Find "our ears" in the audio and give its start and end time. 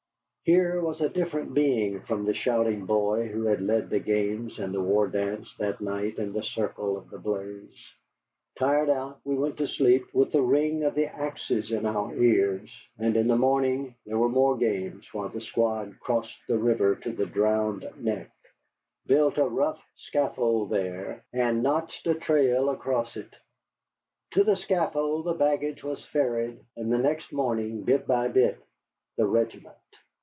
11.85-12.75